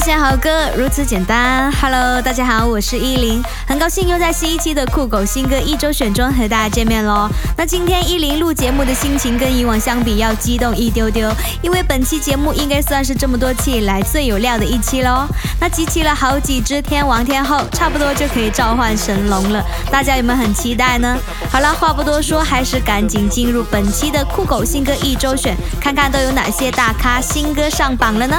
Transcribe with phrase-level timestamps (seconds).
[0.00, 1.70] 发现好歌如此简单。
[1.72, 7.28] Hello，大家好，我是依林，很高兴又在新一期的酷狗新歌一周选中和大家见面喽。
[7.54, 15.26] 那今天依林录节目的心情跟以往相比要激动一丢丢，因为本期节目应该算是这么多期以来最有料的一期喽。
[15.60, 19.62] 那集齐了好几只天王天后，差不多就可以召唤神龙了。
[19.90, 21.14] 大家有没有很期待呢？
[21.52, 28.38] 好了，话不多说，还是赶紧进入本期的酷狗新歌一周选，看看都有哪些大咖新歌上榜了呢？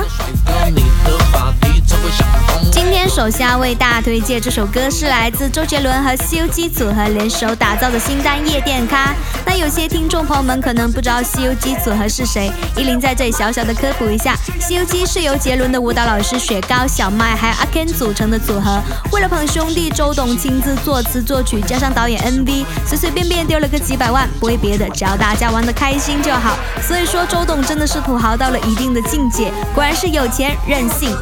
[2.81, 9.10] 今天首先要为大家推荐这首歌是来自周杰伦和西游记组合联手打造的新单《夜店咖》。
[9.46, 18.82] 那有些听众朋友们可能不知道西游记组合是谁，依林在这里小小的科普一下：西游记是由杰伦的舞蹈老师雪糕、小麦还有阿 Ken 组成的组合。
[19.12, 26.57] 为了捧兄弟，周董亲自作词作曲，加上导演 MV，随随便便丢了个几百万，不为别的，只要大家玩的开心就好。
[26.82, 31.16] 所以说，周董真的是土豪到了一定的境界，果然是有钱任性。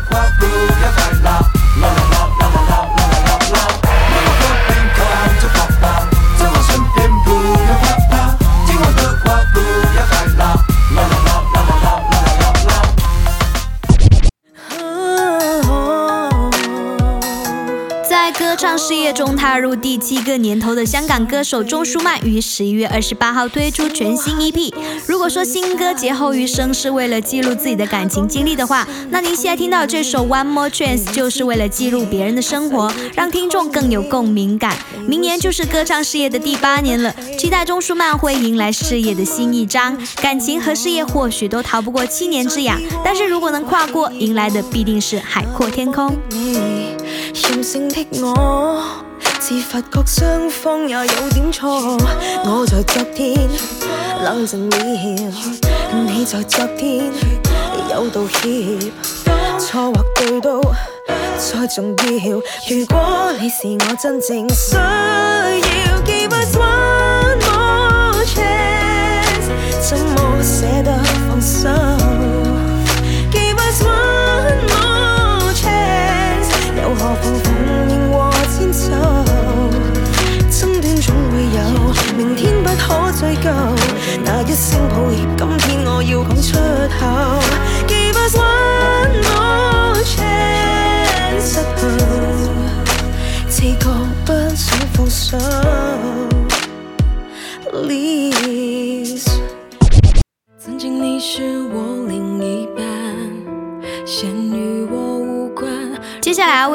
[1.82, 2.19] 歌
[18.60, 24.74] 唱事业中踏入第七个年头的香港歌手钟舒曼于十一月二十八号推出全新 EP。
[25.08, 34.76] 如果说新歌劫后余生是为了记录自己的感情经历的话，那您现在听到这首 One More Chance 就是为了记录别人的生活，让听众更有共鸣感。
[35.08, 39.98] 明年就是歌唱事业的第八年了，期待钟舒曼会迎来事业的新一章。
[40.22, 46.14] 感情和事业或许都逃不过七年之痒，但是如果能跨过，迎来的必定是海阔天空。
[47.34, 48.84] 任性的我，
[49.40, 51.98] 自发觉双方也有点错。
[52.44, 53.50] 我在昨天
[54.24, 54.78] 冷静了，
[56.08, 57.12] 你在昨天
[57.92, 58.80] 有道歉，
[59.60, 60.62] 错或对都
[61.38, 62.42] 再重要。
[62.68, 64.82] 如果你是我真正需要
[66.06, 69.48] ，Give us one more chance，
[69.82, 70.98] 怎么舍得。
[71.30, 71.70] 放手？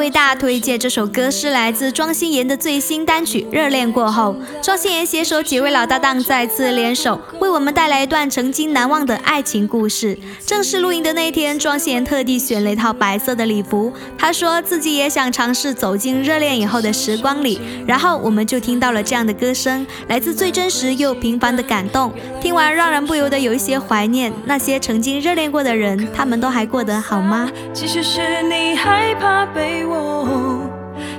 [0.05, 4.35] 为大家推荐这首歌，是来自庄心妍的最新单曲《热恋过后》。
[4.63, 10.15] 庄心妍携手几位老搭档再次联手，为我们带来一段曾经难忘的爱情故事。
[10.45, 13.91] 正式录音的那天，庄心妍特地选了一套白色的礼服。
[14.15, 17.59] 她说自己也想尝试走进热恋以后的时光里。
[17.87, 22.13] 然后我们就听到了这样的歌声，来自最真实又平凡的感动。
[22.39, 27.49] 听完让人不由得有一些怀念那些曾经热恋过的人，他们都还过得好吗？
[27.73, 29.43] 其实是你害怕。
[29.55, 29.94] 被我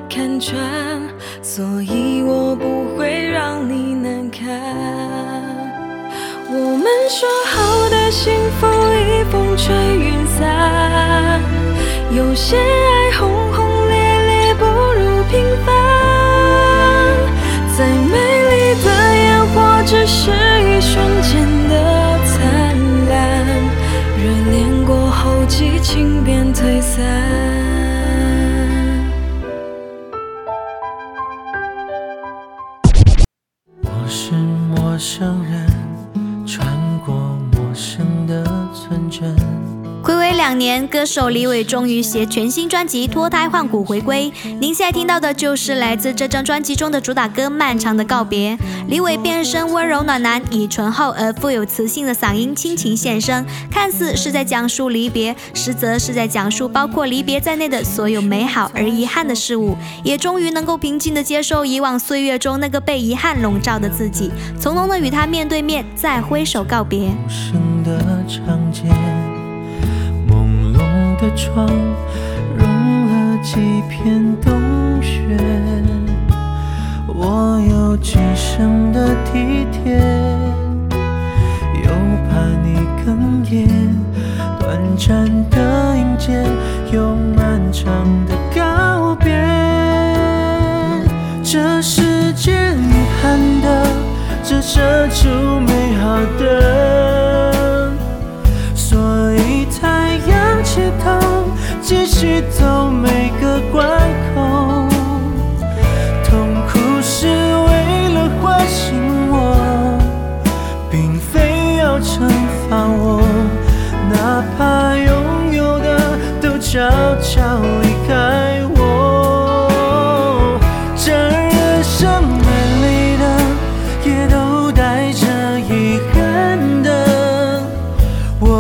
[0.09, 0.57] 看穿，
[1.43, 4.47] 所以我不会让你难堪。
[6.49, 11.41] 我们说好的幸福已风吹云散，
[12.11, 13.95] 有些爱轰轰烈
[14.27, 15.75] 烈不如平凡。
[17.77, 18.15] 再美
[18.51, 21.35] 丽的烟火，只是一瞬间
[21.69, 21.75] 的
[22.25, 22.35] 灿
[23.11, 23.15] 烂。
[24.17, 27.56] 热恋过后，激情便退散。
[40.47, 44.33] 两年，歌手李伟终于携全新专辑脱胎换骨回归。
[44.61, 48.57] 您现在听到的就是来自这张专辑中的主打歌《漫长的告别》。
[48.87, 59.77] 李伟变身温柔暖男，以醇厚而富有磁性的嗓音倾情献声，看似是在讲述离别，实则是在讲述包括离别在内的所有美好而遗憾的事物。
[60.05, 67.11] 也终于能够平静地接受以往岁月中那个被遗憾笼罩的自己，从容地与他面对面，再挥手告别。
[71.21, 71.67] 的窗
[72.57, 72.67] 融
[73.07, 73.57] 了几
[73.89, 74.53] 片冬
[75.03, 75.39] 雪，
[77.09, 79.97] 我有今生的体贴，
[81.85, 81.91] 又
[82.29, 82.37] 怕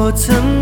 [0.06, 0.55] 我曾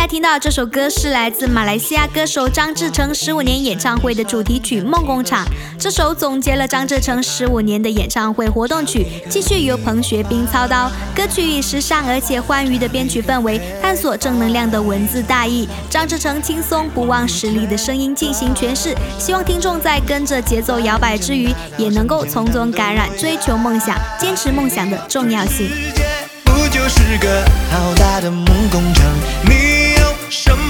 [0.00, 5.44] 现在听到这首歌是来自马来西亚歌手张志成十五年演唱会的主题曲《梦工厂》。
[5.78, 10.90] 这首总结了张志成十五年的演唱会活动曲，继续由彭学斌操刀。
[11.14, 15.68] 歌曲以时尚而且欢愉的编曲氛围，探索正能量的文字大意。
[15.90, 25.68] 张志成轻松不忘实力的声音进行诠释，希望听众在跟着节奏摇摆之余，也能够从中感染追求梦想、坚持梦想的重要性。
[25.68, 26.06] 世界
[26.42, 29.04] 不就是个好大的梦工厂？
[29.44, 29.69] 你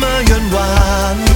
[0.00, 0.58] 么愿望？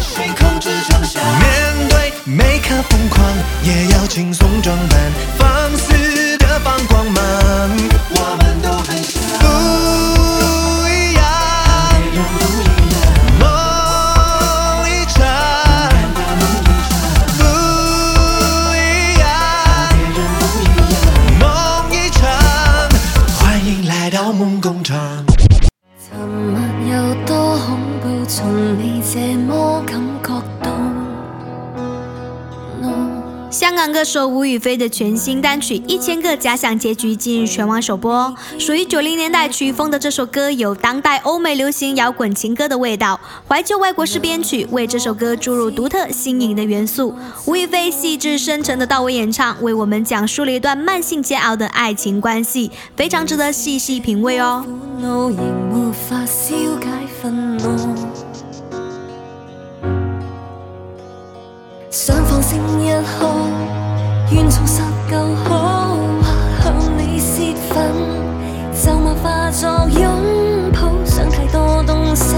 [0.00, 1.20] 谁控制成效？
[1.20, 3.22] 面对每颗疯狂，
[3.62, 4.98] 也要轻松装扮，
[5.38, 7.14] 放肆的放光芒。
[8.16, 9.44] 我们都很像，不
[10.88, 11.22] 一样
[12.14, 12.28] 不
[12.62, 12.64] 一
[12.94, 12.96] 样，
[13.38, 13.42] 梦
[14.88, 15.14] 一场
[16.14, 16.92] 看到梦一场，
[17.38, 17.42] 不
[18.74, 18.80] 一
[19.20, 19.22] 样
[20.14, 20.16] 不
[20.62, 21.04] 一样，
[21.38, 21.42] 梦
[21.92, 22.22] 一场，
[23.38, 24.96] 欢迎来到梦工厂。
[26.00, 26.58] 沉默
[26.90, 26.94] 有
[33.50, 38.34] 香港歌手吴雨霏的全新单曲《一千个假想结局》近日全网首播。
[38.58, 47.14] 属于九零年代曲风的这首歌，有当代欧美流行摇滚情歌的味道，怀旧外国式编曲为这首歌注入独特新颖的元素。
[47.46, 54.64] 吴雨霏细致深沉的到位演唱，为我们讲述了一段慢性煎熬的爱情关系，非常值得细细品味哦。
[62.06, 63.24] 想放声一哭，
[64.30, 65.96] 愿重拾旧好，
[66.60, 67.80] 或向你泄愤，
[68.74, 72.36] 就默化作拥抱，想太多东西，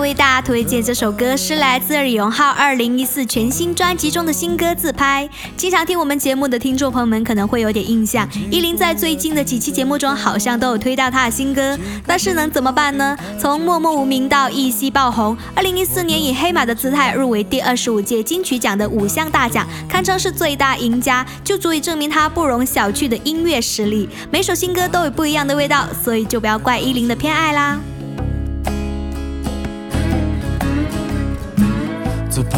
[0.00, 5.28] 为大家推荐这首歌，是来自李荣浩二零一四全新专辑中的新歌《自拍》。
[5.56, 13.16] 经常听我们节目的听众朋友们可能会有点印象，依林在最近的几期节目中好像都有推到他的新歌，但是能怎么办呢？
[13.38, 24.08] 从默默无名到一夕爆红，二零一四年以黑马的姿态入围第二十五届金曲奖的五项大奖，堪称是最大赢家，就足以证明他不容小觑的音乐实力。
[24.30, 27.78] 每首新歌都有不一样的味道，所以就不要怪依林的偏爱啦。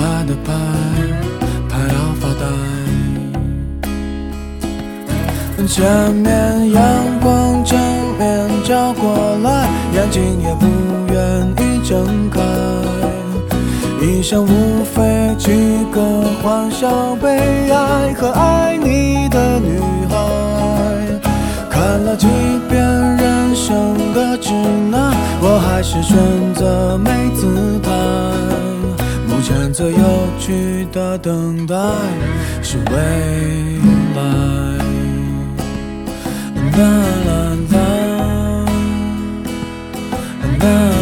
[0.03, 0.53] 拍的拍，
[1.69, 2.45] 拍到发呆。
[5.65, 6.83] 前面阳
[7.21, 7.79] 光正
[8.19, 10.67] 面照过来，眼睛也不
[11.13, 11.17] 愿
[11.53, 12.41] 意睁开。
[14.05, 15.53] 一生无非几
[15.93, 16.03] 个
[16.43, 19.79] 欢笑、悲哀和爱你的女
[20.11, 20.17] 孩。
[21.71, 22.27] 看了几
[22.69, 24.53] 遍人生的指
[24.91, 26.19] 南，我还是选
[26.55, 28.42] 择没姿态。
[29.73, 29.99] 目前最有
[30.39, 31.75] 趣的等待
[32.63, 32.93] 是未
[34.15, 34.21] 来。
[36.77, 36.83] 啦
[37.27, 37.33] 啦，
[37.71, 37.81] 啦
[40.61, 41.02] 啦啦。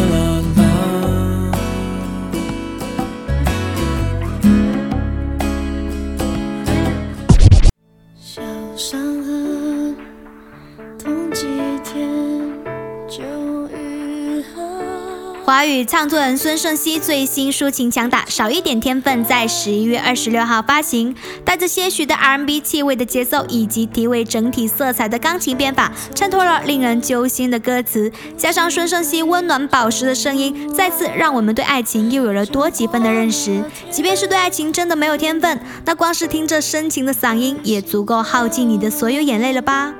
[15.85, 33.63] 唱作人孙盛熙最新抒情强打《少一点天分》在十一月二十六号发行，带着些许的 R&B 气味的节奏，以及体味整体色彩的钢琴编法，衬托了令人揪心的歌词，加上孙盛熙温暖宝石的声音，再次让我们对爱情又有了多几分的认识。
[33.89, 39.93] 即便是对爱情真的没有天分，那光是听着深情的嗓音，也足够耗尽你的所有眼泪了吧？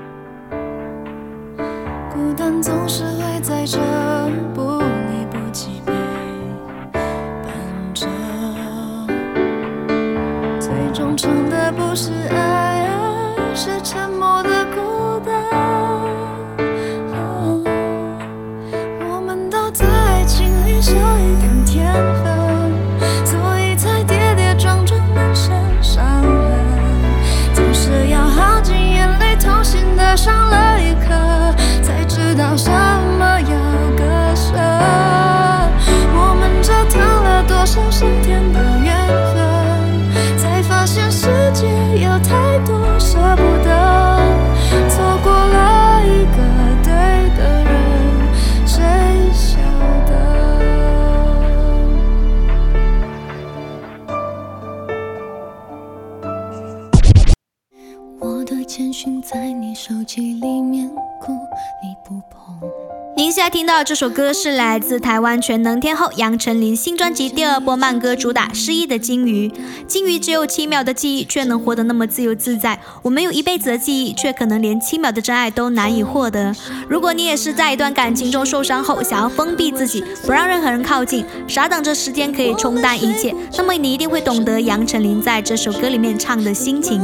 [2.14, 3.80] 孤单总是会在这
[4.54, 4.71] 不
[59.92, 60.51] 手机里
[63.32, 69.48] 您现在听到这首歌是来自台湾全能天后杨丞琳新专辑第二波慢歌主打《失忆的金鱼》。
[69.88, 72.78] 金鱼只有七秒的记忆，却能活得那么自由自在。
[73.02, 76.54] 我们有一辈子的记忆，却可能连七秒的真爱都难以获得。
[76.90, 87.02] 如果你也是在一段感情中受伤后，想要封闭自己，不让任何人靠近，傻等着时间可以冲淡一切，那么你一定会懂得杨丞琳在这首歌里面唱的心情。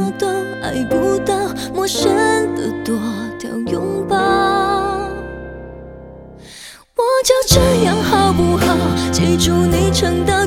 [0.62, 1.34] 爱不到，
[1.74, 2.12] 陌生
[2.54, 3.00] 的多
[7.28, 8.74] 就这样好不好？
[9.12, 10.46] 记住你撑到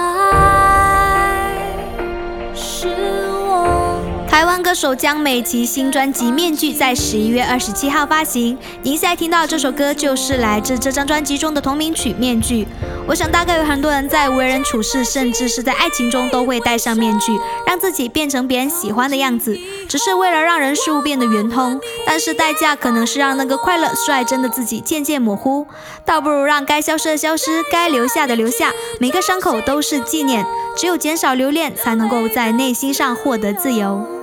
[0.00, 1.76] 爱
[2.54, 3.09] 是。
[4.70, 8.56] 歌手江美琪新专辑《面具》在十一月二十七号发行。
[8.84, 12.62] 您现在听到这首歌就是来自这张专辑中的同名曲《面具》。
[13.04, 17.36] 我想大概有很多人在为人处事，甚至是在爱情中都会戴上面具，
[17.66, 19.58] 让自己变成别人喜欢的样子，
[19.88, 21.80] 只是为了让人事物变得圆通。
[22.06, 25.66] 但是代价可能是让那个快乐、率真的自己渐渐模糊。
[26.04, 28.70] 倒不如让该消失的消失，该留下的留下。
[29.00, 30.46] 每个伤口都是纪念，
[30.76, 34.19] 只有减少留恋，才能够在内心上获得自由。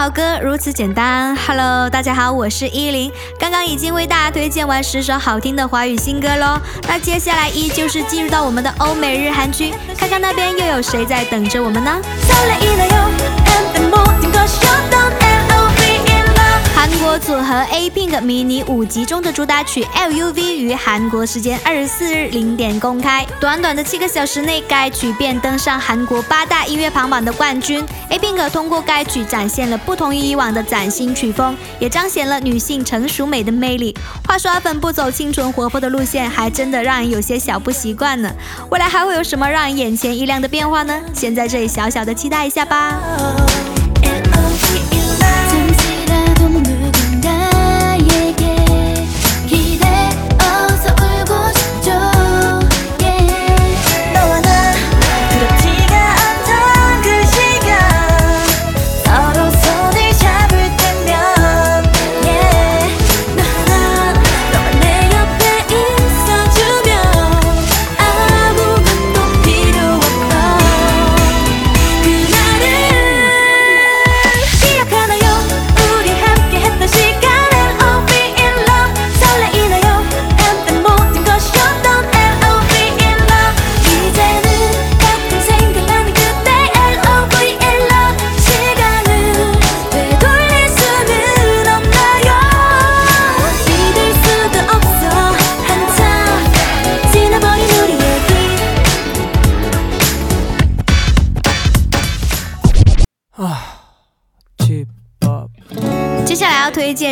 [0.00, 1.36] 好歌如此简单。
[1.36, 3.12] Hello，大家好，我是依林。
[3.38, 12.00] 刚刚已经为大家推荐完十首好听的华语新歌喽，那接下来依旧是进入到我们的欧美日韩区，看看那边又有谁在等着我们呢？
[16.80, 27.84] 韩国组合 A Pink 迷你五集中的主打曲 L U V 于韩国时间二十四日零点公开，短短的七个小时内，该曲便登上韩国八大音乐榜榜的冠军。
[28.08, 33.94] A Pink 通过该曲展现了不同于以往的崭新曲风，也彰显了女性成熟美的魅力。
[34.26, 38.32] 话说阿粉不走清纯活泼的路线，还真的让人有些小不习惯呢。
[38.70, 40.98] 未来还会有什么让人眼前一亮的变化呢？
[41.12, 42.98] 先在这里小小的期待一下吧。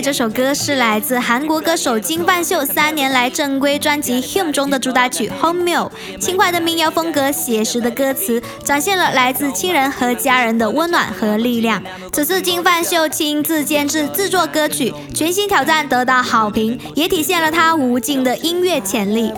[0.01, 11.83] 这首歌是来自韩国歌手金范秀三年来正规专辑《Him》中的主打曲《Home Meal》，轻快的民谣风格，写实的歌词，展现了来自亲人和家人的温暖和力量。
[12.13, 19.33] 此次金范秀亲自监制制作歌曲，全新挑战得到好评，也体现了他无尽的音乐潜力。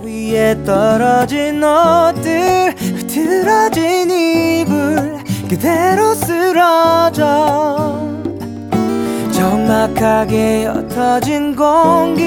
[9.41, 12.25] 적막하게 옅어진 공기.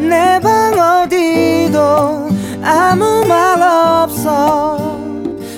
[0.00, 2.30] 내 방 어디도
[2.62, 4.96] 아무 말 없어.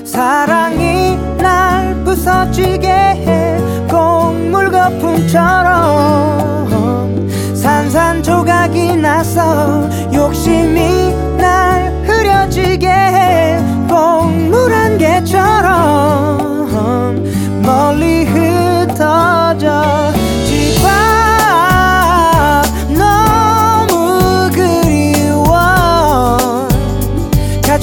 [0.05, 3.59] 사랑이 날 부서지게 해.
[3.89, 5.71] 곡물 거품처럼
[7.55, 13.61] 산산조각이 나서 욕심이 날 흐려지게 해.
[13.89, 16.43] 곡물 한 개처럼
[17.63, 20.11] 멀리 흩어져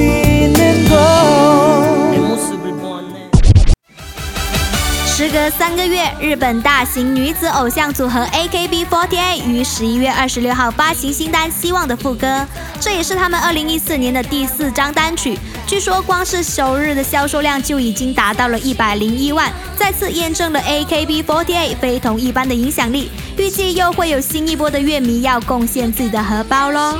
[0.00, 0.96] 있는 곳
[5.06, 12.46] 时隔三个月，日本大型女子偶像组合 AKB48 于十一月二十六号发行新单《希望》的副歌，
[12.80, 15.38] 这也是他们二零一四年的第四张单曲。
[15.73, 23.09] 据说光是首日的销售量就已经达到了一百零一万，再次验证了 AKB48 非同一般的影响力。
[23.39, 26.99] 预计又会有新一波的乐迷要贡献自己的荷包喽。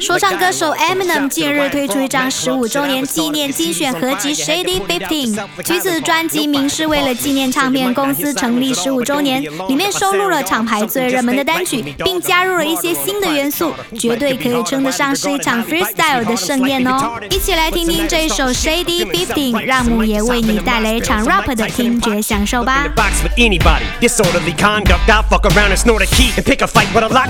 [0.00, 17.20] 说唱歌手 Eminem 近日推出一张十五周年纪念精选合集《Shady Fifteen》，曲子专辑名是为了纪念唱片公司成立十五周年，里面收录了厂牌最热门的单曲，并加入了一些新的元素，绝对可以称得上是一场 freestyle 的盛宴哦！
[17.28, 22.86] 一起来听听这一首《Shady Fifteen》，让母爷为你带来一场 rap 的听觉享受吧。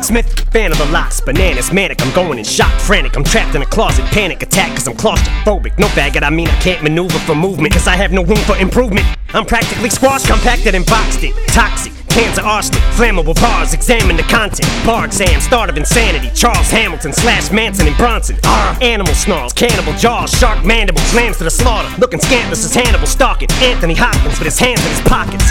[0.04, 0.52] Locksmith.
[0.52, 2.02] Fan of the locks, bananas, manic.
[2.02, 3.16] I'm going in shock, frantic.
[3.16, 5.78] I'm trapped in a closet, panic attack, cause I'm claustrophobic.
[5.78, 8.56] No faggot, I mean I can't maneuver for movement, cause I have no room for
[8.56, 9.06] improvement.
[9.32, 11.32] I'm practically squashed, compacted, and boxed in.
[11.48, 11.92] Toxic.
[12.08, 14.70] Cans of arsenic, flammable bars, examine the content.
[14.86, 16.30] Bar exam, start of insanity.
[16.32, 18.36] Charles Hamilton slash Manson and Bronson.
[18.44, 21.88] Arr, animal snarls, cannibal jaws, shark mandibles, lambs to the slaughter.
[21.98, 25.50] Looking scantless as Hannibal stalking Anthony Hopkins with his hands in his pockets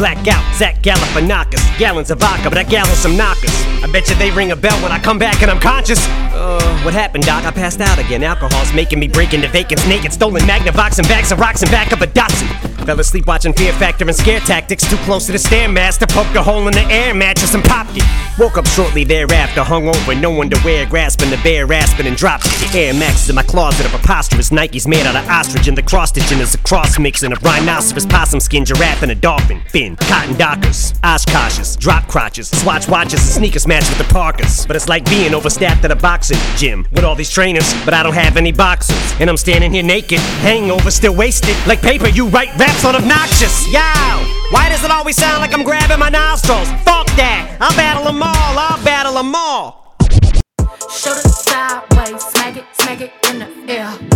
[0.00, 0.42] blackout.
[0.56, 3.52] Zach Galifianakis, gallons of vodka, but I gallon some knockers.
[3.84, 6.00] I bet you they ring a bell when I come back and I'm conscious.
[6.32, 7.44] Uh, what happened, Doc?
[7.44, 8.22] I passed out again.
[8.22, 11.92] Alcohol's making me break into vacants, naked, stolen Magnavox and bags of rocks and back
[11.92, 12.69] of a Datsun.
[12.86, 16.42] Fell asleep watching Fear Factor and Scare Tactics, too close to the Stairmaster, poked a
[16.42, 18.02] hole in the air mattress and popped it.
[18.38, 22.74] Woke up shortly thereafter, hung over, no underwear, grasping the bare rasping and dropped it.
[22.74, 26.08] Air Maxes in my closet of preposterous Nikes made out of ostrich, and the cross
[26.08, 29.60] stitching is a cross mixing of rhinoceros, possum skin, giraffe, and a dolphin.
[29.68, 34.66] Fin, cotton dockers, Oshkoshes, drop crotches, swatch watches, and sneakers match with the Parkers.
[34.66, 38.02] But it's like being overstaffed at a boxing gym with all these trainers, but I
[38.02, 38.96] don't have any boxers.
[39.20, 41.56] And I'm standing here naked, hangover, still wasted.
[41.66, 43.68] Like paper, you write raps on obnoxious.
[43.68, 44.24] Yow!
[44.50, 46.68] Why does it always sound like I'm grabbing my nostrils?
[46.84, 47.56] Fuck that!
[47.60, 49.79] I'll battle them all, I'll battle them all.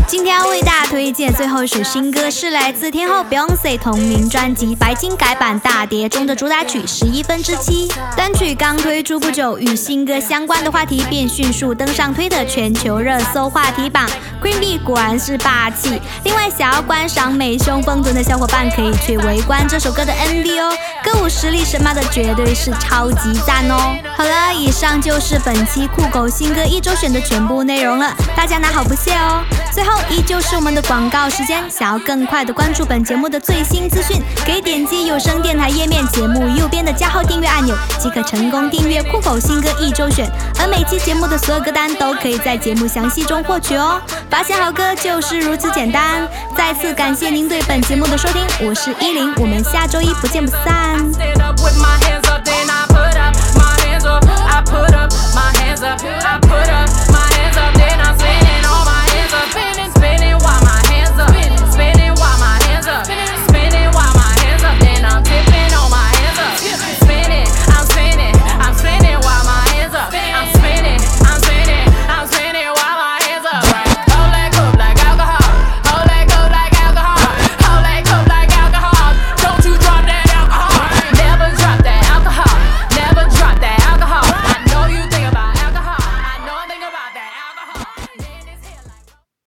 [0.08, 7.86] 今天要为大家推荐最后一首新歌，是来自天后 Beyonce 同名专辑《白金改版大碟》中的主打曲《十一分之七》。
[8.16, 14.08] 单曲刚推出不久，与新歌相关的话题便迅速登上推的全球热搜话题榜。
[14.42, 16.00] Queen B 果然是霸气。
[16.24, 23.76] 另外，想要观赏美胸丰臀的小伙伴可以去围观这首歌的 MV 哦，歌舞实力神马的绝对是超级赞哦。
[24.16, 29.42] 好了，以上就是本期酷狗新歌一周选的全部内容了，大家拿好不谢哦。
[29.72, 29.92] 最后。
[30.10, 40.30] 依旧是我们的广告时间，想要更快的关注本节目的最新资讯，可以点击有声电台页面节目右边的加号订阅按钮，即可成功订阅酷狗新歌一周选。
[40.60, 44.00] 而每期节目的所有歌单都可以在节目详细中获取哦。
[44.30, 46.28] 发现好歌就是如此简单。
[46.56, 50.93] 再次感谢您对本节目的收听，我是依林，我们下周一不见不散。
[50.94, 54.22] I up with my hands up, then I put up my hands up.
[54.24, 55.98] I put up my hands up.
[56.00, 57.03] I put up.